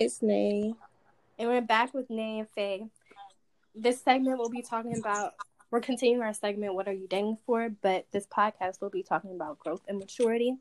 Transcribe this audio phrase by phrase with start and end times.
[0.00, 0.72] It's Nay.
[1.40, 2.86] And we're back with Nay and Faye.
[3.74, 5.34] This segment we'll be talking about,
[5.72, 7.68] we're continuing our segment, What Are You Dating For?
[7.82, 10.54] But this podcast will be talking about growth and maturity.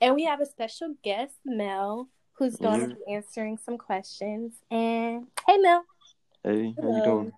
[0.00, 2.90] And we have a special guest, Mel, who's going mm-hmm.
[2.90, 4.52] to be answering some questions.
[4.70, 5.84] And hey, Mel.
[6.44, 6.96] Hey, how Hello.
[6.96, 7.32] you doing?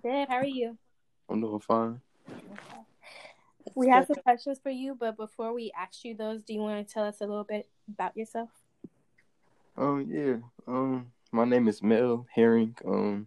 [0.00, 0.28] Good.
[0.28, 0.78] How are you?
[1.28, 2.00] I'm doing fine.
[3.74, 6.86] We have some questions for you, but before we ask you those, do you want
[6.86, 8.50] to tell us a little bit about yourself?
[9.76, 10.36] Um, yeah.
[10.66, 12.76] Um, my name is Mel Herring.
[12.84, 13.26] Um,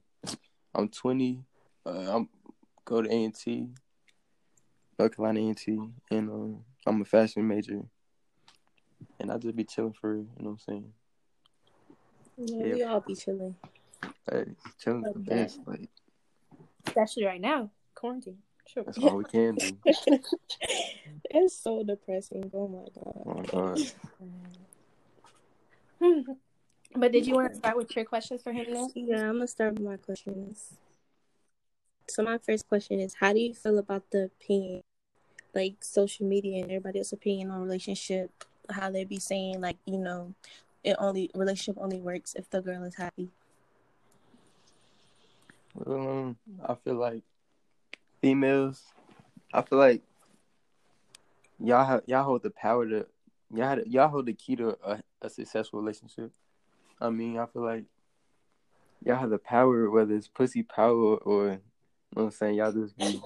[0.73, 1.43] I'm 20.
[1.85, 2.29] Uh, I'm
[2.83, 3.69] go to A&T,
[4.99, 5.79] North Carolina A&T,
[6.11, 7.81] and um, I'm a fashion major.
[9.19, 10.93] And I just be chilling for you know what I'm saying.
[12.37, 12.73] Yeah, yeah.
[12.73, 13.55] we all be chilling.
[14.29, 14.45] Hey,
[14.79, 15.89] chilling the best, like
[16.85, 18.37] especially right now, quarantine.
[18.67, 18.83] Sure.
[18.83, 19.77] That's all we can do.
[21.29, 22.49] it's so depressing.
[22.53, 23.21] Oh my god.
[23.25, 23.79] Oh my god.
[26.97, 28.89] But did you want to start with your questions for him now?
[28.95, 30.77] Yeah, I'm gonna start with my questions.
[32.07, 34.83] So my first question is, how do you feel about the opinion,
[35.53, 38.31] like social media and everybody else's opinion on relationship?
[38.69, 40.33] How they be saying like, you know,
[40.83, 43.29] it only relationship only works if the girl is happy.
[45.85, 47.23] Um, I feel like
[48.21, 48.83] females,
[49.53, 50.01] I feel like
[51.59, 53.05] y'all have y'all hold the power to
[53.53, 56.31] y'all y'all hold the key to a, a successful relationship.
[56.99, 57.85] I mean, I feel like
[59.03, 61.59] y'all have the power, whether it's pussy power or, you know
[62.13, 63.21] what I'm saying, y'all just be,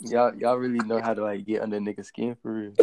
[0.00, 2.74] y'all y'all really know how to like get under nigga skin for real.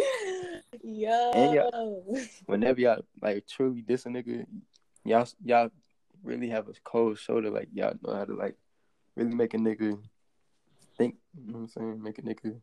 [0.83, 1.31] Yo.
[1.31, 2.03] And y'all,
[2.45, 4.45] whenever y'all like truly diss a nigga,
[5.03, 5.69] y'all y'all
[6.23, 7.49] really have a cold shoulder.
[7.49, 8.55] Like y'all know how to like
[9.15, 9.99] really make a nigga
[10.97, 11.15] think.
[11.37, 12.03] You know what I'm saying?
[12.03, 12.59] Make a nigga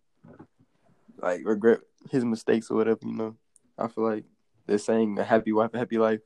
[1.21, 3.01] like regret his mistakes or whatever.
[3.03, 3.37] You know.
[3.79, 4.25] I feel like
[4.67, 6.21] they're saying a happy wife, a happy life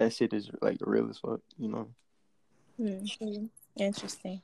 [0.00, 1.88] that shit is like real as fuck, you know.
[2.80, 3.44] Mm-hmm.
[3.76, 4.40] Interesting.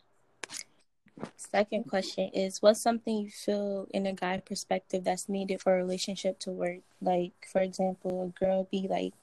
[1.37, 5.79] Second question is what's something you feel in a guy perspective that's needed for a
[5.79, 6.81] relationship to work?
[7.01, 9.15] Like, for example, a girl be like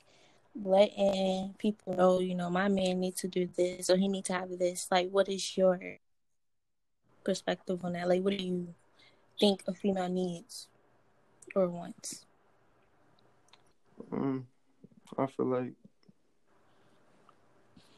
[0.59, 4.33] letting people know, you know, my man needs to do this or he needs to
[4.33, 4.87] have this.
[4.89, 5.79] Like, what is your
[7.23, 8.09] perspective on that?
[8.09, 8.73] Like, what do you
[9.39, 10.67] think a female needs
[11.55, 12.25] or wants?
[14.11, 14.47] Um,
[15.15, 15.73] I feel like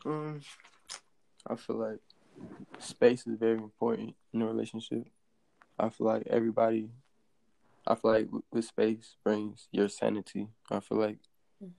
[0.06, 0.42] um,
[1.48, 2.00] I feel like
[2.80, 5.08] space is very important in a relationship.
[5.78, 6.90] I feel like everybody,
[7.86, 10.48] I feel like with space brings your sanity.
[10.72, 11.18] I feel like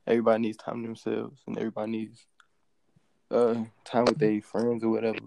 [0.07, 2.27] everybody needs time to themselves and everybody needs
[3.31, 5.19] uh time with their friends or whatever.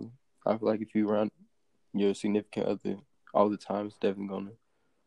[0.46, 1.31] I feel like if you around
[1.94, 2.98] your significant other
[3.34, 4.52] all the time, it's definitely gonna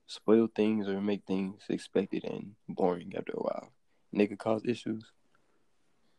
[0.06, 3.72] spoil things or make things expected and boring after a while.
[4.10, 5.04] And they could cause issues.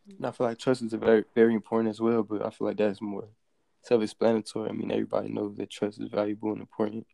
[0.08, 2.78] And I feel like trust is very very important as well, but I feel like
[2.78, 3.28] that's more
[3.82, 4.70] self explanatory.
[4.70, 7.06] I mean everybody knows that trust is valuable and important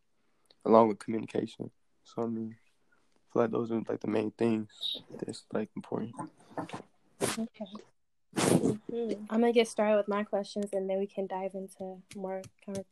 [0.65, 1.71] along with communication.
[2.03, 6.13] So I mean I feel like those are like the main things that's like important.
[7.21, 7.65] Okay.
[8.35, 9.25] Mm-hmm.
[9.29, 12.77] I'm gonna get started with my questions and then we can dive into more kind
[12.77, 12.85] of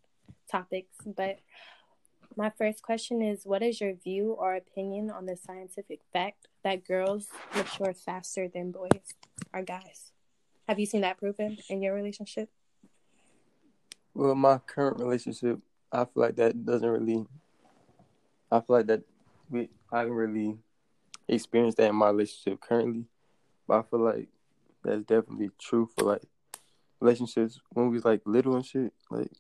[0.50, 0.96] topics.
[1.06, 1.40] But
[2.38, 6.86] my first question is what is your view or opinion on the scientific fact that
[6.86, 9.16] girls mature faster than boys?
[9.54, 10.12] are guys.
[10.68, 12.50] Have you seen that proven in your relationship?
[14.14, 15.60] Well, my current relationship,
[15.92, 17.26] I feel like that doesn't really.
[18.52, 19.02] I feel like that
[19.50, 20.58] we I haven't really
[21.28, 23.06] experienced that in my relationship currently,
[23.68, 24.28] but I feel like
[24.84, 26.24] that's definitely true for like
[27.00, 28.94] relationships when we was like little and shit.
[29.10, 29.32] Like,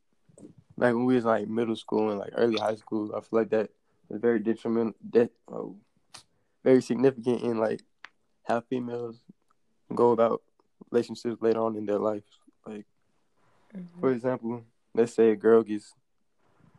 [0.77, 3.49] like when we was like middle school and like early high school, I feel like
[3.49, 3.69] that
[4.09, 4.93] was very detrimental.
[5.11, 5.75] That oh,
[6.63, 7.81] very significant in like
[8.43, 9.21] how females
[9.93, 10.41] go about
[10.91, 12.23] relationships later on in their life.
[12.65, 12.85] Like,
[13.75, 13.99] mm-hmm.
[13.99, 14.63] for example,
[14.93, 15.93] let's say a girl gets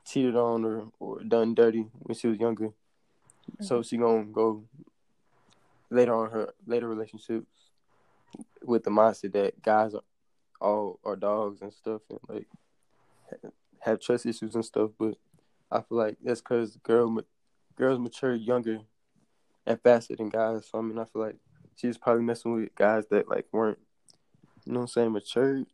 [0.06, 3.64] cheated on or, or done dirty when she was younger, mm-hmm.
[3.64, 4.64] so she gonna go
[5.90, 7.46] later on her later relationships
[8.62, 10.02] with the mindset that guys are
[10.60, 12.46] all are dogs and stuff and like
[13.80, 14.90] have trust issues and stuff.
[14.98, 15.14] But
[15.70, 17.20] I feel like that's because girl
[17.76, 18.80] girls mature younger
[19.66, 20.68] and faster than guys.
[20.70, 21.36] So I mean, I feel like
[21.76, 23.78] she's probably messing with guys that like weren't,
[24.64, 25.66] you know, what I'm saying matured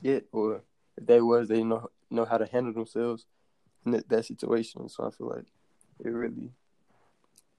[0.00, 0.62] yet, or
[0.96, 3.26] if they was, they know know how to handle themselves
[3.84, 4.88] in that, that situation.
[4.88, 5.46] So I feel like
[6.04, 6.50] it really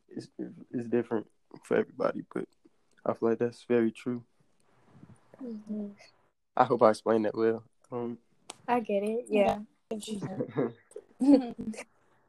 [0.09, 0.29] is
[0.71, 1.27] is different
[1.63, 2.45] for everybody, but
[3.05, 4.23] I feel like that's very true.
[5.43, 5.87] Mm-hmm.
[6.55, 7.63] I hope I explained that well.
[7.91, 8.17] Um,
[8.69, 9.25] I get it.
[9.27, 9.57] Yeah.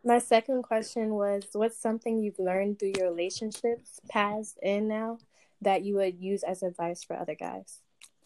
[0.04, 5.18] My second question was what's something you've learned through your relationships, past and now,
[5.60, 7.80] that you would use as advice for other guys?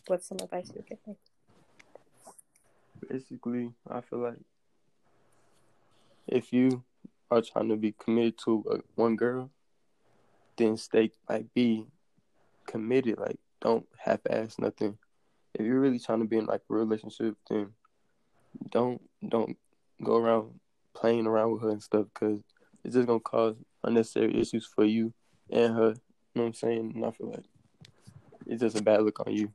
[0.07, 1.17] What's some advice you would give me?
[3.11, 4.39] Basically, I feel like
[6.29, 6.85] if you
[7.33, 9.51] are trying to be committed to a, one girl,
[10.57, 11.85] then stay like be
[12.65, 13.19] committed.
[13.19, 14.97] Like don't half ass nothing.
[15.55, 17.73] If you're really trying to be in like a relationship, then
[18.71, 19.57] don't don't
[20.03, 20.61] go around
[20.95, 22.41] playing around with her and stuff because
[22.85, 25.13] it's just gonna cause unnecessary issues for you
[25.51, 25.89] and her.
[25.89, 26.93] You know what I'm saying?
[26.95, 27.45] And I feel like
[28.47, 29.53] it's just a bad look on you.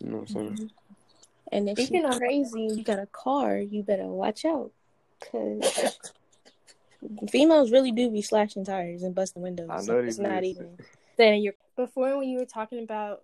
[0.00, 0.52] You know what I'm saying?
[0.52, 0.66] Mm-hmm.
[1.50, 4.70] And if you're crazy, you got a car, you better watch out,
[5.32, 5.98] cause
[7.30, 9.70] females really do be slashing tires and busting windows.
[9.70, 10.78] I know it's not even.
[11.16, 13.22] Then you're before when you were talking about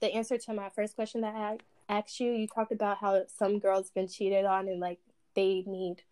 [0.00, 1.56] the answer to my first question that I
[1.88, 4.98] asked you, you talked about how some girls been cheated on and like
[5.34, 6.02] they need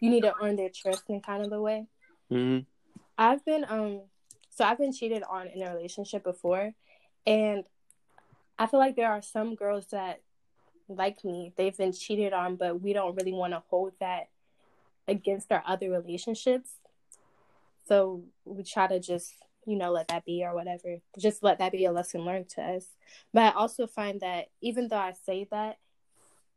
[0.00, 1.86] you need to earn their trust in kind of a way.
[2.30, 2.64] Mm-hmm.
[3.16, 4.02] I've been um
[4.50, 6.72] so I've been cheated on in a relationship before,
[7.26, 7.64] and
[8.58, 10.20] I feel like there are some girls that
[10.88, 14.28] like me they've been cheated on, but we don't really want to hold that
[15.06, 16.70] against our other relationships.
[17.86, 19.34] So we try to just
[19.68, 22.62] you know let that be or whatever just let that be a lesson learned to
[22.62, 22.86] us
[23.32, 25.78] but i also find that even though i say that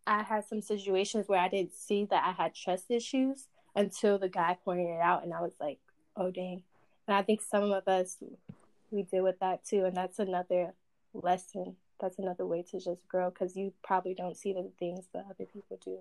[0.07, 4.29] I had some situations where I didn't see that I had trust issues until the
[4.29, 5.79] guy pointed it out, and I was like,
[6.15, 6.63] "Oh dang!"
[7.07, 8.17] And I think some of us
[8.89, 10.73] we deal with that too, and that's another
[11.13, 11.75] lesson.
[11.99, 15.45] That's another way to just grow because you probably don't see the things that other
[15.45, 15.99] people do.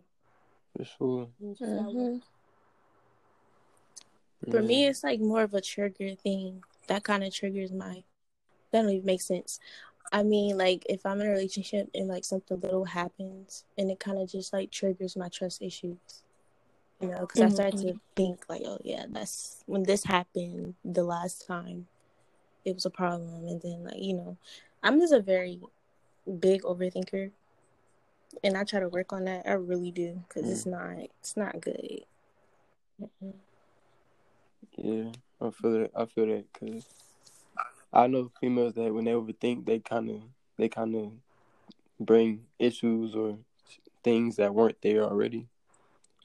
[0.76, 1.28] For sure.
[1.42, 2.16] Mm-hmm.
[4.50, 6.64] For me, it's like more of a trigger thing.
[6.90, 8.02] That kind of triggers my.
[8.72, 9.60] That don't even make sense.
[10.12, 14.00] I mean, like if I'm in a relationship and like something little happens and it
[14.00, 16.24] kind of just like triggers my trust issues,
[17.00, 17.52] you know, because mm-hmm.
[17.52, 21.86] I start to think like, oh yeah, that's when this happened the last time,
[22.64, 24.36] it was a problem, and then like you know,
[24.82, 25.60] I'm just a very
[26.40, 27.30] big overthinker,
[28.42, 29.46] and I try to work on that.
[29.46, 30.52] I really do because mm.
[30.52, 32.00] it's not it's not good.
[33.00, 33.30] Mm-hmm.
[34.76, 35.90] Yeah, I feel that.
[35.96, 36.86] I feel that because
[37.92, 40.22] I know females that when they overthink, they kind of
[40.56, 41.12] they kind of
[41.98, 43.38] bring issues or
[44.02, 45.48] things that weren't there already,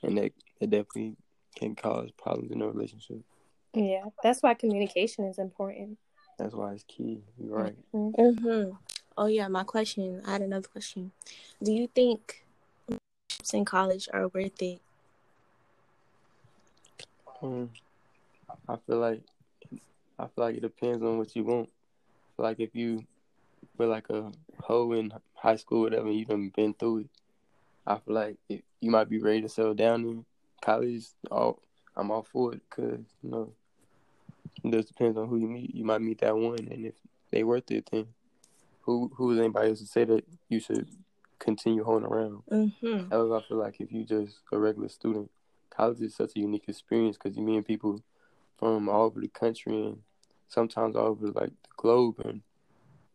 [0.03, 1.15] and that it definitely
[1.55, 3.21] can cause problems in a relationship.
[3.73, 5.97] Yeah, that's why communication is important.
[6.37, 7.23] That's why it's key.
[7.37, 7.75] You're right.
[7.93, 8.21] Mm-hmm.
[8.21, 8.71] mm-hmm.
[9.17, 10.21] Oh yeah, my question.
[10.25, 11.11] I had another question.
[11.63, 12.45] Do you think
[13.53, 14.81] in college are worth it?
[17.41, 17.69] Um,
[18.67, 19.21] I feel like
[20.17, 21.69] I feel like it depends on what you want.
[22.37, 23.05] Like if you
[23.77, 27.09] were like a hoe in high school, whatever, you done been through it.
[27.87, 30.25] I feel like if you might be ready to settle down in
[30.65, 31.05] college.
[31.31, 31.59] All
[31.95, 33.53] I'm all for it because you know
[34.63, 35.73] it just depends on who you meet.
[35.73, 36.95] You might meet that one, and if
[37.31, 38.07] they worth it, then
[38.81, 40.87] who who is anybody else to say that you should
[41.39, 42.41] continue holding around?
[42.51, 43.09] Mm-hmm.
[43.09, 45.29] However, I feel like if you just a regular student,
[45.69, 48.01] college is such a unique experience because you meet people
[48.57, 49.97] from all over the country and
[50.47, 52.41] sometimes all over like the globe, and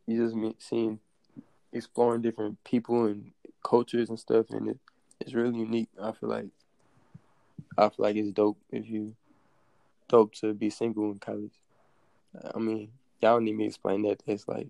[0.07, 0.99] you just meet seeing
[1.73, 3.33] exploring different people and
[3.65, 4.79] cultures and stuff, and it,
[5.21, 5.89] it's really unique.
[6.01, 6.47] I feel like
[7.79, 9.15] I feel like it's dope if you
[10.09, 11.55] dope to be single in college.
[12.55, 14.23] I mean, y'all don't need me to explain that.
[14.27, 14.69] It's like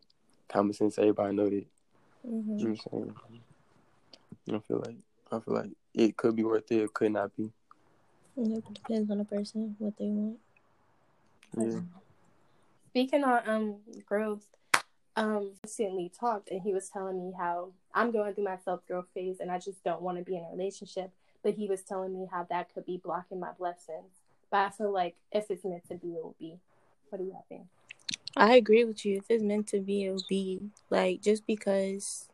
[0.49, 0.99] common sense.
[0.99, 1.67] Everybody know that.
[2.27, 2.59] Mm-hmm.
[2.59, 3.17] You know what I'm saying?
[4.49, 4.97] I feel like
[5.33, 6.83] I feel like it could be worth it.
[6.83, 7.51] It could not be.
[8.37, 10.39] It depends on the person what they want.
[11.57, 11.81] Yeah.
[12.91, 13.77] Speaking on um
[14.07, 14.47] growth,
[15.17, 19.07] um recently talked and he was telling me how I'm going through my self growth
[19.15, 21.11] phase and I just don't want to be in a relationship.
[21.43, 24.13] But he was telling me how that could be blocking my blessings.
[24.51, 26.59] But I feel like if it's meant to be, it will be.
[27.09, 27.63] What do you think?
[28.37, 29.19] I agree with you.
[29.19, 30.61] If it's meant to be, it'll be.
[30.91, 32.29] Like just because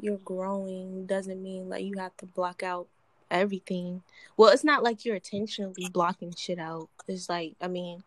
[0.00, 2.86] you're growing doesn't mean like you have to block out
[3.30, 4.02] everything.
[4.36, 6.88] Well, it's not like you're intentionally blocking shit out.
[7.08, 8.02] It's like I mean,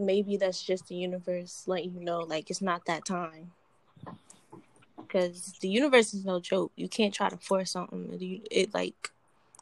[0.00, 3.52] maybe that's just the universe letting you know like it's not that time.
[4.96, 6.72] Because the universe is no joke.
[6.76, 8.42] You can't try to force something.
[8.50, 9.10] It like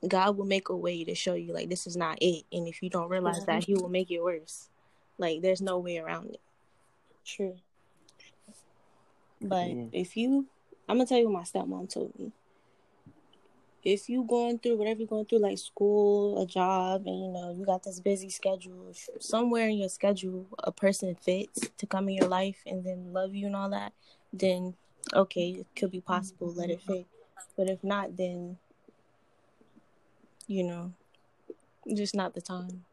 [0.07, 2.45] god will make a way to show you like this is not it.
[2.53, 4.69] And if you don't realize that he will make it worse.
[5.19, 6.41] Like there's no way around it.
[7.25, 7.57] True.
[9.41, 9.89] But Mm.
[9.93, 10.47] if you,
[10.89, 12.33] I'm gonna tell you what my stepmom told me.
[13.91, 17.55] If you going through whatever you're going through, like school, a job, and you know
[17.57, 22.17] you got this busy schedule, somewhere in your schedule a person fits to come in
[22.17, 23.95] your life and then love you and all that,
[24.31, 24.75] then
[25.15, 26.53] okay, it could be possible.
[26.53, 27.07] Let it fit.
[27.57, 28.59] But if not, then
[30.47, 30.93] you know,
[31.95, 32.85] just not the time.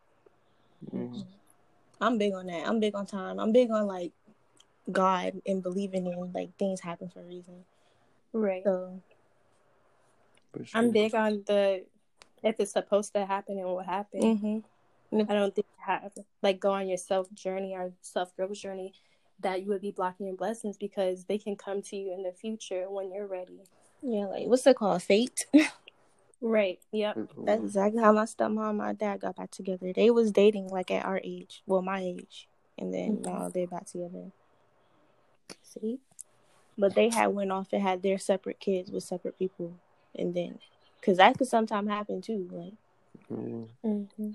[0.94, 1.26] Mm.
[2.00, 2.66] I'm big on that.
[2.66, 3.38] I'm big on time.
[3.40, 4.14] I'm big on like
[4.90, 7.66] God and believing in like things happen for a reason.
[8.32, 8.64] Right.
[8.64, 9.15] So For
[10.64, 10.80] sure.
[10.80, 11.84] I'm big on the
[12.44, 14.22] if it's supposed to happen it will happen.
[14.22, 15.22] mm-hmm.
[15.30, 18.94] I don't think you have like go on your self journey or self growth journey
[19.42, 22.32] that you would be blocking your blessings because they can come to you in the
[22.32, 23.62] future when you're ready.
[24.02, 25.02] yeah, like what's it called?
[25.04, 25.46] Fate.
[26.42, 26.80] Right.
[26.92, 27.30] Yep.
[27.46, 29.92] That's exactly how my stepmom and my dad got back together.
[29.94, 32.48] They was dating like at our age, well my age,
[32.78, 33.26] and then Mhm.
[33.26, 34.32] now they're back together.
[35.64, 36.00] See,
[36.78, 39.80] but they had went off and had their separate kids with separate people,
[40.18, 40.60] and then
[41.00, 42.48] because that could sometimes happen too.
[42.52, 42.74] Like
[43.30, 43.66] Yeah.
[43.84, 44.32] hmm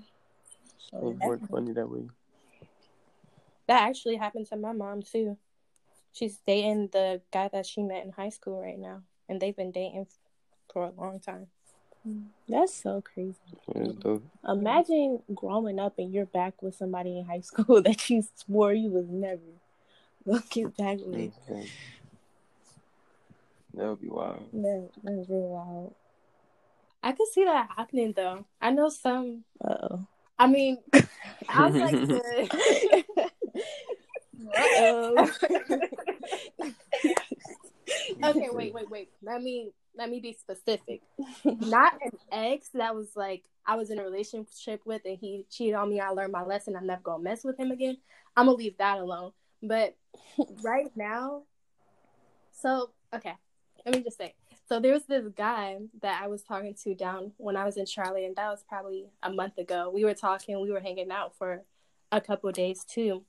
[0.77, 2.09] so, It's more funny that way.
[3.67, 5.37] That actually happened to my mom too.
[6.13, 9.71] She's dating the guy that she met in high school right now, and they've been
[9.71, 10.07] dating
[10.71, 11.47] for a long time.
[12.47, 13.37] that's so crazy.
[13.75, 14.21] It's.
[14.47, 18.89] Imagine growing up and you're back with somebody in high school that you swore you
[18.89, 19.41] was never
[20.27, 21.33] gonna get back with.
[21.49, 21.69] Okay.
[23.73, 24.43] That would be wild.
[24.53, 25.95] That, that's real wild.
[27.03, 28.45] I could see that happening though.
[28.61, 29.43] I know some.
[29.63, 30.07] Uh oh.
[30.37, 30.77] I mean,
[31.49, 33.03] I was like the.
[34.57, 35.29] Uh-oh.
[38.23, 39.09] okay, wait, wait, wait.
[39.21, 41.01] Let me let me be specific.
[41.45, 45.75] Not an ex that was like I was in a relationship with and he cheated
[45.75, 45.99] on me.
[45.99, 46.75] I learned my lesson.
[46.75, 47.97] I'm never gonna mess with him again.
[48.35, 49.31] I'm gonna leave that alone.
[49.61, 49.95] But
[50.63, 51.43] right now,
[52.51, 53.35] so okay,
[53.85, 54.33] let me just say.
[54.67, 57.85] So there was this guy that I was talking to down when I was in
[57.85, 59.91] Charlie, and that was probably a month ago.
[59.93, 61.63] We were talking, we were hanging out for
[62.11, 63.23] a couple of days too,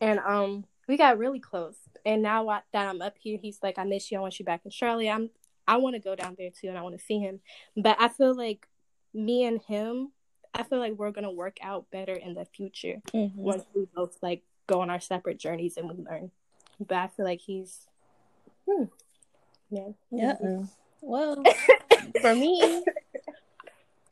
[0.00, 1.76] and um, we got really close.
[2.06, 4.18] And now I, that I'm up here, he's like, "I miss you.
[4.18, 5.30] I want you back in Charlie." I'm,
[5.66, 7.40] I want to go down there too, and I want to see him.
[7.76, 8.66] But I feel like
[9.12, 10.12] me and him,
[10.54, 13.34] I feel like we're gonna work out better in the future Mhm.
[13.34, 16.30] once we both like go on our separate journeys and we learn.
[16.80, 17.86] But I feel like he's,
[18.66, 18.84] hmm,
[19.70, 20.34] yeah, Yeah.
[21.00, 21.44] Well,
[22.20, 22.84] for me,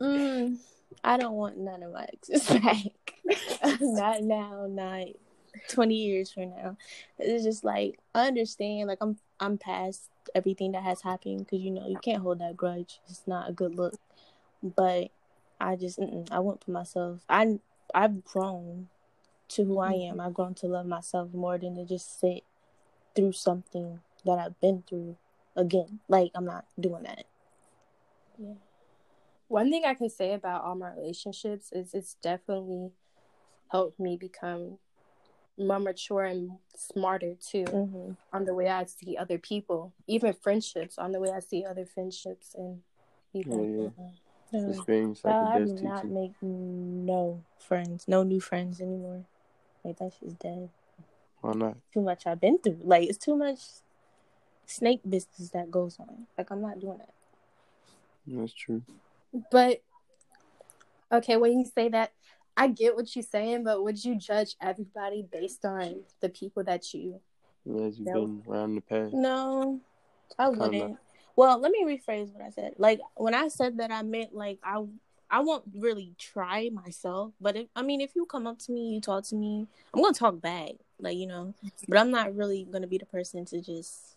[0.01, 0.57] mm,
[1.03, 2.81] I don't want none of my exes back.
[3.81, 5.09] not now, not
[5.69, 6.77] twenty years from now.
[7.19, 8.89] It's just like I understand.
[8.89, 12.57] Like I'm, I'm past everything that has happened because you know you can't hold that
[12.57, 13.01] grudge.
[13.09, 13.95] It's not a good look.
[14.63, 15.11] But
[15.61, 15.99] I just,
[16.31, 17.21] I went for myself.
[17.29, 17.59] I,
[17.95, 18.89] I've grown
[19.51, 20.21] to who I am.
[20.21, 22.43] I've grown to love myself more than to just sit
[23.15, 25.17] through something that I've been through
[25.57, 26.01] again.
[26.09, 27.25] Like I'm not doing that.
[28.39, 28.55] Yeah.
[29.49, 32.91] One thing I can say about all my relationships is it's definitely
[33.69, 34.79] helped me become
[35.59, 38.13] more mature and smarter too Mm-hmm.
[38.33, 41.87] on the way I see other people, even friendships, on the way I see other
[41.87, 42.83] friendships and
[43.33, 43.61] people.
[43.99, 44.13] Oh,
[44.53, 46.13] Yeah, Experience like I the do best not teacher.
[46.13, 49.25] make no friends, no new friends anymore.
[49.85, 50.69] Like that shit's dead.
[51.41, 51.77] Why not?
[51.95, 52.81] Too much I've been through.
[52.83, 53.61] Like it's too much
[54.67, 56.27] snake business that goes on.
[56.37, 57.15] Like I'm not doing that.
[58.27, 58.83] That's true.
[59.51, 59.83] But
[61.13, 62.13] okay, when you say that,
[62.57, 66.93] I get what you're saying, but would you judge everybody based on the people that
[66.95, 67.21] you?
[67.67, 69.13] As you've been around the past.
[69.13, 69.81] No,
[70.39, 70.61] I Kinda.
[70.61, 70.99] wouldn't.
[71.35, 72.75] Well, let me rephrase what I said.
[72.79, 74.83] Like when I said that, I meant like I
[75.31, 77.33] I won't really try myself.
[77.41, 80.01] But if I mean, if you come up to me, you talk to me, I'm
[80.01, 81.55] gonna talk back, like you know.
[81.89, 84.15] But I'm not really gonna be the person to just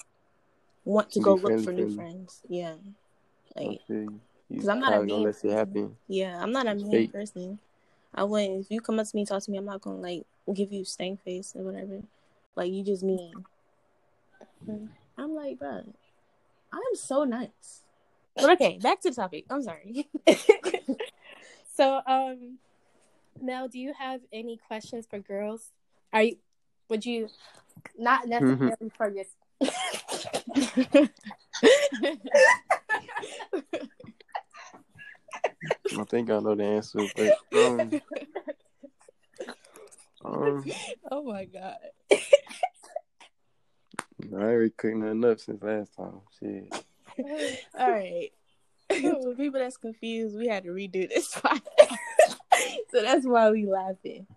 [0.86, 1.96] want to Be go look friendly, for new friendly.
[1.96, 2.42] friends.
[2.48, 2.76] Yeah,
[3.58, 4.20] I like feel you.
[4.50, 5.50] You 'Cause I'm not a mean let it person.
[5.52, 5.98] happen.
[6.08, 7.12] yeah, I'm not a mean Fake.
[7.14, 7.60] person.
[8.14, 8.62] I wouldn't.
[8.66, 10.72] If you come up to me, and talk to me, I'm not gonna like give
[10.72, 12.02] you stank face or whatever.
[12.56, 13.46] Like you just mean.
[15.18, 15.84] I'm like, bro,
[16.72, 17.84] I'm so nice.
[18.36, 19.46] But okay, back to the topic.
[19.50, 20.08] I'm sorry.
[21.76, 22.58] So, um,
[23.42, 25.72] Mel, do you have any questions for girls?
[26.12, 26.36] Are you?
[26.90, 27.30] Would you?
[27.98, 29.24] Not necessarily for your.
[35.98, 38.02] I think I know the answer, but um,
[40.26, 40.66] um,
[41.12, 41.78] oh my god.
[42.12, 42.16] I
[44.34, 46.22] ain't really cooked nothing up since last time.
[46.40, 46.74] Shit.
[47.78, 48.30] All right.
[48.90, 51.62] For people that's confused, we had to redo this part.
[52.92, 54.28] so that's why we laughing.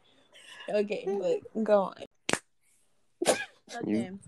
[0.69, 1.95] Okay, but go on.
[3.29, 3.39] Okay.
[3.87, 4.19] You-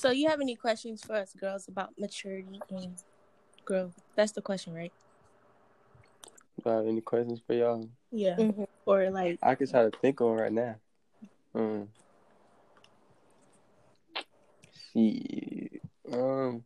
[0.00, 2.94] So, you have any questions for us girls about maturity and
[3.66, 3.92] growth?
[4.16, 4.90] That's the question, right?
[6.64, 7.86] Got any questions for y'all?
[8.10, 8.36] Yeah.
[8.36, 8.66] Mhm.
[8.86, 10.76] Or like, I can try to think on right now.
[11.54, 11.90] Um,
[14.94, 15.82] shit.
[16.10, 16.64] Um,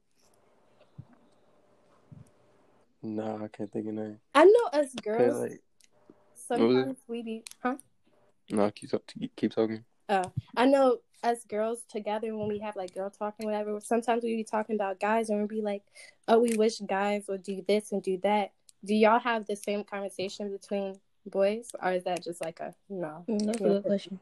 [3.03, 4.21] no, I can't think of none.
[4.33, 5.41] I know us 'Cause, girls.
[5.41, 5.61] like,
[6.35, 7.79] Sometimes we be, huh?
[8.51, 9.85] no, keep talk- keep talking.
[10.09, 13.79] Uh, I know us girls together when we have like girl talking, whatever.
[13.81, 15.83] Sometimes we be talking about guys and we be like,
[16.29, 18.53] "Oh, we wish guys would do this and do that."
[18.85, 23.25] Do y'all have the same conversation between boys, or is that just like a no?
[23.29, 24.21] Mm, that's a good question.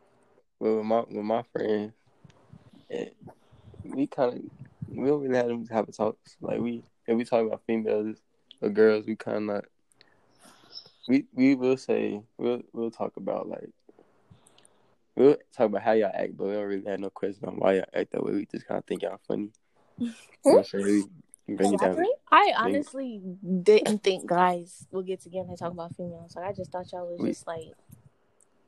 [0.60, 1.92] Well, with my with my friends,
[2.90, 3.08] eh,
[3.84, 4.42] we kind of
[4.88, 6.36] we don't really have them type of talks.
[6.40, 8.18] Like we if we talk about females
[8.60, 9.64] or girls, we kind of
[11.08, 13.70] we we will say we'll we'll talk about like
[15.16, 17.74] we'll talk about how y'all act, but we don't really have no question on why
[17.74, 18.32] y'all act that way.
[18.32, 19.50] We just kind of think y'all funny.
[19.98, 20.12] You
[20.44, 21.10] know I'm saying?
[21.46, 22.04] We bring it down.
[22.30, 23.20] I honestly
[23.62, 26.34] didn't think guys would get together and talk about females.
[26.36, 27.72] Like, I just thought y'all was We- just like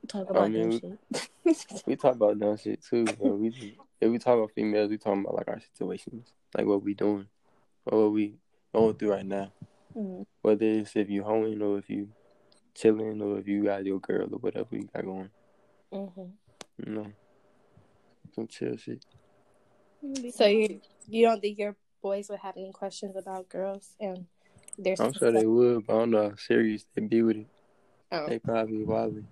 [0.08, 0.98] talk about mean, dumb
[1.44, 1.82] we- shit.
[1.86, 3.04] We talk about dumb shit too.
[3.04, 6.82] But we if we talk about females, we talking about like our situations, like what
[6.82, 7.26] we doing,
[7.86, 8.34] or what we
[8.74, 9.52] going through right now.
[9.96, 10.26] Mm.
[10.42, 12.08] Whether it's if you hoeing or if you
[12.74, 15.30] chilling or if you got your girl or whatever you got going.
[15.94, 16.32] Mhm.
[16.84, 17.06] You know,
[18.34, 19.04] some chill shit.
[20.34, 24.26] So you you don't think your boys would have any questions about girls and
[24.76, 24.96] their?
[24.98, 27.46] I'm sure they would, but I don't know how serious they'd be with it.
[28.10, 28.26] Oh.
[28.28, 29.24] They probably wildly.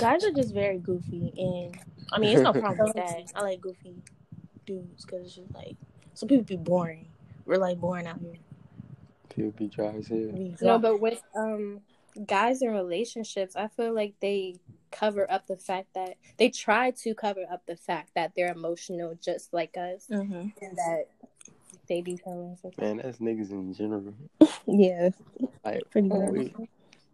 [0.00, 1.76] Guys are just very goofy, and
[2.12, 3.32] I mean, it's no problem with that.
[3.34, 3.96] I like goofy
[4.66, 5.76] dudes because it's just like
[6.14, 7.08] some people be boring.
[7.44, 8.34] We're like boring out here.
[9.28, 10.54] People be dry as hell.
[10.60, 11.80] No, but with um
[12.26, 14.56] guys in relationships, I feel like they
[14.90, 19.16] cover up the fact that they try to cover up the fact that they're emotional
[19.22, 20.52] just like us Mhm.
[20.60, 21.04] and that
[21.88, 22.84] they be feeling something.
[22.84, 24.14] Man, that's niggas in general.
[24.66, 25.10] yeah,
[25.64, 26.30] Like pretty much.
[26.30, 26.54] we,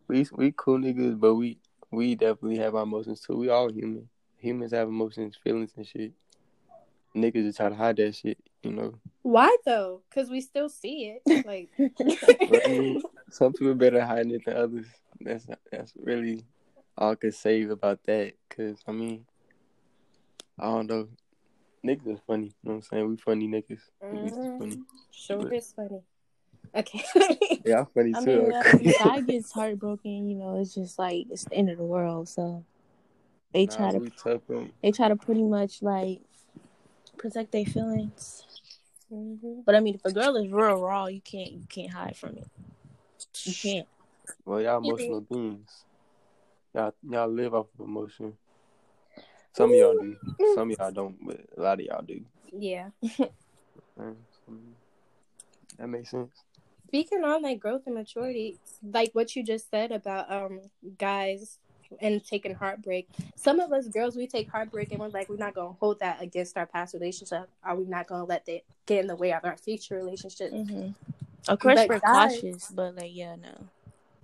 [0.08, 1.58] we we cool niggas, but we
[1.90, 3.36] we definitely have our emotions too.
[3.36, 4.08] We all human.
[4.38, 6.12] Humans have emotions, feelings, and shit.
[7.16, 8.94] Niggas just try to hide that shit, you know.
[9.22, 10.02] Why though?
[10.10, 11.44] Because we still see it.
[11.46, 11.70] Like
[12.48, 14.86] But, I mean, some people better hide it than others.
[15.20, 16.42] That's that's really all
[16.96, 18.34] I could say about that.
[18.50, 19.26] Cause I mean,
[20.58, 21.08] I don't know.
[21.84, 22.46] Niggas is funny.
[22.46, 23.08] You know what I'm saying?
[23.08, 23.80] We funny niggas.
[24.10, 24.78] We just funny.
[25.10, 26.02] sure it's funny.
[26.74, 27.04] Okay.
[27.64, 28.26] Yeah, I'm funny I too.
[28.26, 31.70] mean, like, if a guy gets heartbroken, you know, it's just like it's the end
[31.70, 32.28] of the world.
[32.28, 32.62] So
[33.54, 34.42] they try nah, to we tough.
[34.82, 36.20] they try to pretty much like
[37.16, 38.44] protect their feelings.
[39.10, 39.64] Mhm.
[39.64, 42.36] But I mean, if a girl is real raw, you can't you can't hide from
[42.36, 42.48] it.
[43.44, 43.88] You can't.
[44.44, 45.84] Well, y'all emotional beings.
[46.74, 48.32] Y'all y'all live off of emotion.
[49.52, 50.16] Some of y'all do.
[50.54, 52.20] Some of y'all don't, but a lot of y'all do.
[52.52, 52.88] Yeah.
[55.78, 56.30] That makes sense.
[56.88, 58.58] Speaking on like growth and maturity,
[58.92, 60.60] like what you just said about um
[60.98, 61.58] guys
[62.00, 63.08] and taking heartbreak.
[63.36, 66.22] Some of us girls we take heartbreak and we're like we're not gonna hold that
[66.22, 67.48] against our past relationship.
[67.64, 70.52] Are we not gonna let that get in the way of our future relationship?
[70.52, 70.90] Mm-hmm.
[71.48, 73.54] Of course, But we're guys- cautious, but like, yeah, no.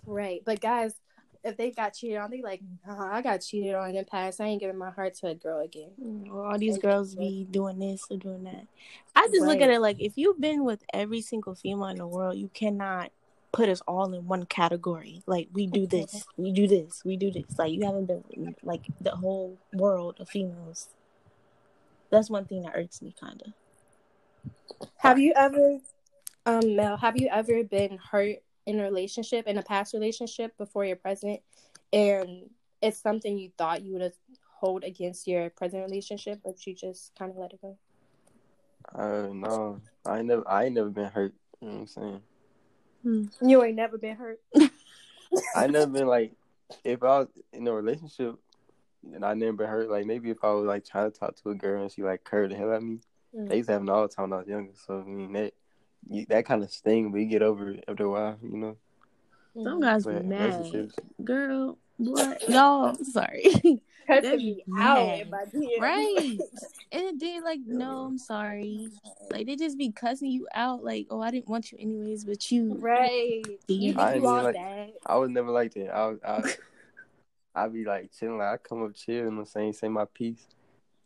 [0.06, 0.42] Right.
[0.44, 0.94] But guys,
[1.42, 4.40] if they got cheated on, they like, I got cheated on in the past.
[4.40, 5.90] I ain't giving my heart to a girl again.
[6.02, 8.66] Mm, Or all these girls be doing this or doing that.
[9.16, 12.06] I just look at it like if you've been with every single female in the
[12.06, 13.10] world, you cannot
[13.52, 15.22] put us all in one category.
[15.26, 17.58] Like we do this, we do this, we do this.
[17.58, 20.88] Like you haven't been with, like the whole world of females.
[22.10, 24.88] That's one thing that irks me, kind of.
[24.98, 25.78] Have you ever,
[26.46, 30.84] um, Mel, have you ever been hurt in a relationship, in a past relationship before
[30.84, 31.40] your present,
[31.92, 32.48] and
[32.82, 34.14] it's something you thought you would have
[34.58, 37.76] hold against your present relationship, but you just kind of let it go?
[38.94, 41.34] Uh, no, I ain't never, I ain't never been hurt.
[41.60, 43.30] You know what I'm saying?
[43.42, 44.40] You ain't never been hurt.
[45.56, 46.32] I never been like,
[46.84, 48.36] if I was in a relationship
[49.14, 51.50] and I never been hurt, like maybe if I was like trying to talk to
[51.50, 52.98] a girl and she like curved the hell at me,
[53.32, 53.48] Mm.
[53.48, 54.72] they used to happen all the time when I was younger.
[54.74, 55.52] So I mean that, you,
[56.28, 58.76] that kind of sting, but you get over it after a while, you know.
[59.62, 60.90] Some guys be mad,
[61.24, 61.76] girl.
[61.96, 62.48] What?
[62.48, 63.42] Y'all, sorry.
[64.06, 65.20] Cussing They me be out mad.
[65.20, 65.80] in my DM.
[65.80, 66.38] Right.
[66.92, 68.88] And then like, no, I'm sorry.
[69.30, 70.82] Like they just be cussing you out.
[70.82, 72.74] Like, oh, I didn't want you anyways, but you.
[72.80, 73.42] Right.
[73.68, 74.90] You I think ain't you all like- that.
[75.06, 75.94] I was never like that.
[75.94, 76.54] I was, I,
[77.64, 78.38] I be like chilling.
[78.38, 80.46] Like I come up chill, you know what I'm saying, say my piece.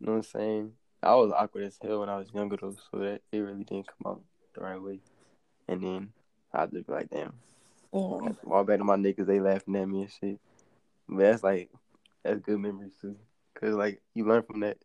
[0.00, 0.72] You know what I'm saying?
[1.02, 3.88] I was awkward as hell when I was younger though, so that it really didn't
[3.88, 4.22] come out
[4.54, 5.00] the right way.
[5.68, 6.12] And then
[6.52, 7.32] I just be like, damn.
[7.92, 8.36] Mm.
[8.50, 10.40] All back to my niggas, they laughing at me and shit.
[11.08, 11.70] But that's like
[12.22, 13.16] that's good memories too,
[13.54, 14.78] cause like you learn from that.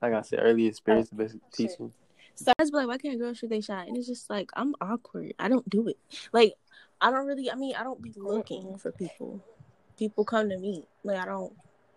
[0.00, 1.92] Like I said earlier, experience the best teaching.
[2.36, 3.88] So I was like, why can't girls shoot they shot?
[3.88, 5.34] And it's just like I'm awkward.
[5.38, 5.98] I don't do it.
[6.32, 6.54] Like
[7.00, 7.50] I don't really.
[7.50, 9.44] I mean, I don't be looking for people.
[9.98, 10.86] People come to me.
[11.02, 11.52] Like I don't.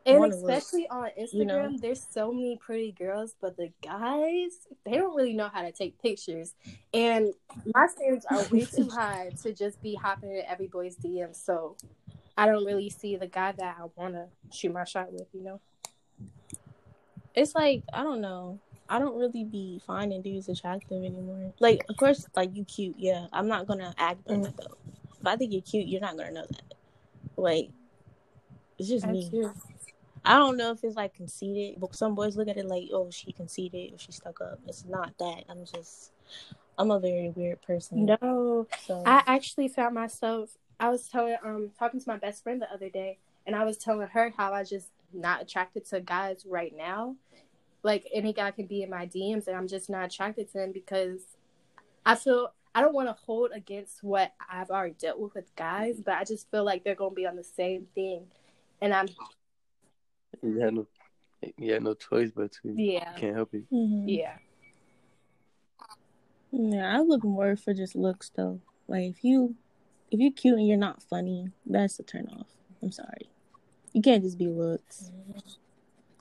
[0.05, 1.77] And wanna look, especially on Instagram, you know?
[1.79, 4.51] there's so many pretty girls, but the guys,
[4.83, 6.55] they don't really know how to take pictures.
[6.93, 7.33] And
[7.73, 11.35] my standards are way too high to just be hopping in every boy's DM.
[11.35, 11.77] So
[12.35, 15.43] I don't really see the guy that I want to shoot my shot with, you
[15.43, 15.59] know?
[17.35, 18.59] It's like I don't know.
[18.89, 21.53] I don't really be finding dudes attractive anymore.
[21.59, 22.95] Like, of course, like you cute.
[22.97, 24.47] Yeah, I'm not gonna act on mm.
[24.47, 24.75] it though.
[25.19, 26.73] If I think you're cute, you're not gonna know that.
[27.37, 27.69] Like,
[28.77, 29.29] it's just That's me.
[29.31, 29.53] you.
[30.23, 33.09] I don't know if it's like conceited, but some boys look at it like, oh,
[33.09, 34.59] she conceited or she stuck up.
[34.67, 35.45] It's not that.
[35.49, 36.11] I'm just,
[36.77, 38.05] I'm a very weird person.
[38.05, 40.57] No, So I actually found myself.
[40.79, 43.77] I was telling, um, talking to my best friend the other day, and I was
[43.77, 47.15] telling her how I just not attracted to guys right now.
[47.83, 50.71] Like any guy can be in my DMs, and I'm just not attracted to them
[50.71, 51.21] because
[52.05, 55.99] I feel I don't want to hold against what I've already dealt with with guys,
[55.99, 58.27] but I just feel like they're gonna be on the same thing,
[58.81, 59.07] and I'm
[60.43, 60.87] You had no,
[61.57, 62.73] you had no choice but to.
[62.75, 63.63] yeah, Can't help it.
[63.71, 64.05] Mhm.
[64.07, 64.37] yeah.
[66.51, 68.59] yeah, I look more for just looks though.
[68.87, 69.55] Like if you,
[70.09, 72.47] if you're cute and you're not funny, that's a turn off.
[72.81, 73.29] I'm sorry.
[73.93, 75.11] You can't just be looks.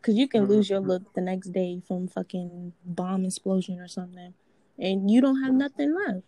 [0.03, 4.33] Cause you can lose your look the next day from fucking bomb explosion or something,
[4.79, 6.23] and you don't have nothing left.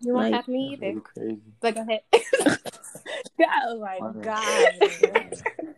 [0.00, 0.80] You won't Like- have me either.
[0.80, 1.40] That'd be crazy.
[1.60, 2.00] But go ahead.
[3.66, 4.72] Oh my god!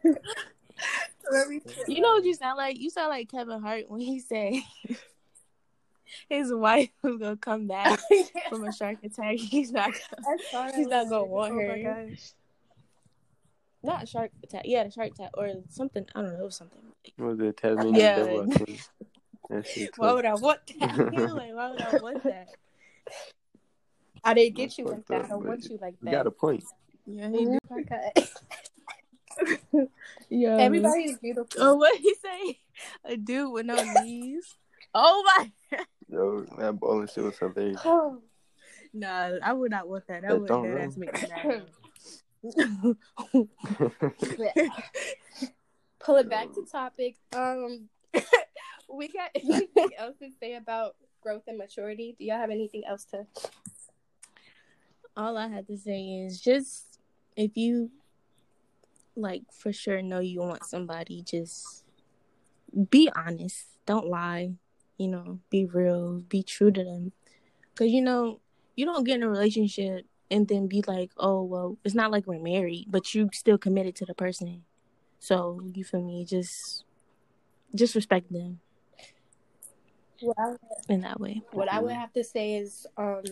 [1.88, 2.78] you know what you sound like?
[2.78, 4.54] You sound like Kevin Hart when he said
[6.28, 8.00] his wife was gonna come back
[8.48, 9.36] from a shark attack.
[9.36, 9.90] He's not.
[9.92, 11.68] Gonna, I saw that He's not gonna want oh her.
[11.68, 12.32] my gosh.
[13.82, 14.62] not a shark attack.
[14.64, 16.06] Yeah, the shark attack or something.
[16.14, 16.48] I don't know.
[16.48, 16.78] Something.
[17.18, 18.16] Was it Tasmanian Yeah.
[18.16, 18.42] devil?
[18.42, 18.80] I think.
[19.48, 20.96] That shit Why would I want that?
[21.12, 22.48] Like, why would I want that?
[24.24, 25.26] I didn't get you like that.
[25.26, 26.10] I don't want you like You that.
[26.10, 26.64] got a point.
[27.06, 28.28] Yeah, Oh my God.
[30.28, 30.56] Yeah.
[30.58, 31.46] Everybody is beautiful.
[31.60, 32.58] Oh, what he say?
[33.04, 34.56] A dude with no knees.
[34.98, 35.50] Oh my.
[36.08, 37.82] Yo, that bowling shit was hilarious.
[37.84, 38.22] Oh.
[38.94, 40.22] Nah, I would not want that.
[40.22, 40.78] That That would don't that know.
[40.78, 42.96] ass make me.
[45.98, 47.16] Pull it back to topic.
[47.34, 47.90] Um,
[48.88, 50.96] we got anything else to say about
[51.26, 52.14] growth and maturity?
[52.18, 53.26] Do y'all have anything else to?
[55.16, 57.00] All I had to say is just
[57.36, 57.90] if you
[59.16, 61.84] like for sure know you want somebody, just
[62.90, 63.66] be honest.
[63.86, 64.52] Don't lie.
[64.98, 66.20] You know, be real.
[66.28, 67.12] Be true to them.
[67.74, 68.40] Cause you know
[68.76, 72.26] you don't get in a relationship and then be like, oh well, it's not like
[72.26, 74.64] we're married, but you still committed to the person.
[75.18, 76.24] So you feel me?
[76.24, 76.84] Just
[77.74, 78.60] just respect them
[80.22, 80.56] Well,
[80.88, 81.42] in that way.
[81.52, 83.22] what I would have to say is, um,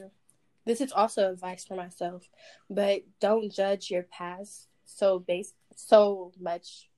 [0.67, 2.29] this is also advice for myself,
[2.69, 6.89] but don't judge your past so base so much.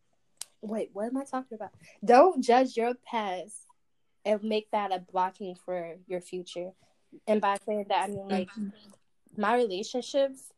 [0.62, 1.70] Wait, what am I talking about?
[2.04, 3.54] Don't judge your past
[4.24, 6.72] and make that a blocking for your future.
[7.26, 8.50] And by saying that, I mean like
[9.36, 10.52] my relationships,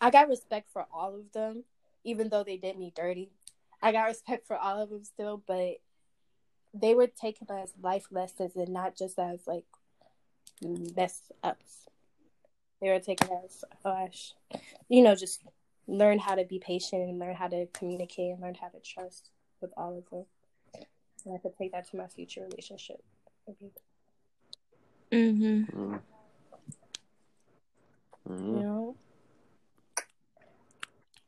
[0.00, 1.64] I got respect for all of them,
[2.04, 3.30] even though they did me dirty.
[3.80, 5.76] I got respect for all of them still, but
[6.74, 9.64] they were taken as life lessons and not just as like
[10.60, 11.86] mess ups.
[12.80, 14.34] They were taken as, gosh,
[14.88, 15.40] you know, just
[15.92, 19.30] learn how to be patient and learn how to communicate and learn how to trust
[19.60, 20.24] with all of them.
[21.24, 23.04] And I could take that to my future relationship.
[25.12, 25.64] Mm-hmm.
[25.74, 26.00] Mm.
[28.24, 28.62] You Mhm.
[28.62, 28.96] know?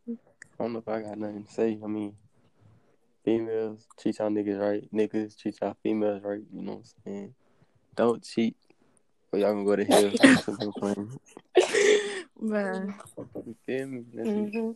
[0.08, 1.78] I don't know if I got nothing to say.
[1.82, 2.16] I mean,
[3.24, 4.88] females cheat y'all niggas right.
[4.92, 6.42] Niggas cheat y'all females right.
[6.52, 7.34] You know what I'm saying?
[7.96, 8.56] Don't cheat,
[9.32, 10.12] or y'all gonna go to hell.
[12.50, 12.94] That's what I'm saying.
[12.96, 13.46] Bruh.
[13.46, 14.04] You feel me?
[14.14, 14.52] That's it.
[14.52, 14.72] hmm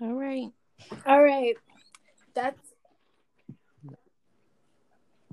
[0.00, 0.50] All right.
[1.06, 1.56] All right.
[2.34, 2.60] That's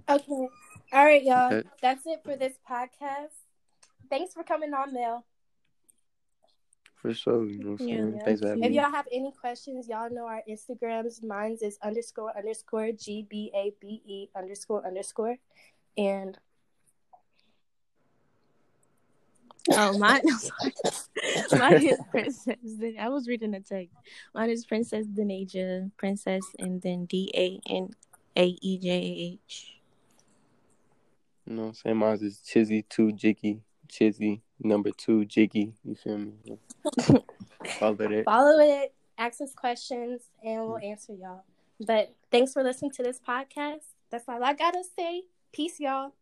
[0.10, 0.50] okay.
[0.91, 1.54] All right, y'all.
[1.54, 1.67] Okay.
[1.82, 3.34] That's it for this podcast.
[4.10, 5.26] Thanks for coming on, Mel.
[6.95, 7.45] For sure.
[7.45, 8.19] You know Yeah.
[8.26, 8.78] Thanks for having If me.
[8.78, 11.24] y'all have any questions, y'all know our Instagrams.
[11.24, 15.38] Mine's is underscore underscore G B A B E underscore underscore.
[15.98, 16.38] And
[19.71, 20.21] Oh, mine.
[21.51, 22.58] mine is Princess.
[22.99, 23.93] I was reading the text.
[24.34, 27.89] Mine is Princess Danaejah, Princess, and then D A N
[28.36, 29.75] A E J A H.
[31.45, 31.97] You know what I'm saying?
[31.97, 33.62] Mine's is Chizzy two Jiggy.
[33.88, 35.73] Chizzy number two Jiggy.
[35.84, 36.34] You feel me?
[37.79, 38.25] Follow it.
[38.25, 41.43] follow it, ask us questions, and we'll answer y'all.
[41.79, 43.84] But thanks for listening to this podcast.
[44.12, 45.23] That's all I gotta say.
[45.51, 46.13] peace, y'all.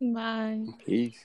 [0.00, 0.66] Bye.
[0.84, 1.24] Peace.